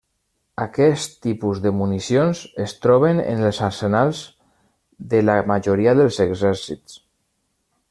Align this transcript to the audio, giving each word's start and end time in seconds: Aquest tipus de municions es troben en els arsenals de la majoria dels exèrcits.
Aquest 0.63 1.11
tipus 1.25 1.59
de 1.65 1.73
municions 1.81 2.41
es 2.63 2.73
troben 2.85 3.21
en 3.25 3.45
els 3.51 3.61
arsenals 3.69 4.23
de 5.13 5.23
la 5.29 5.39
majoria 5.53 5.97
dels 6.01 6.19
exèrcits. 6.29 7.01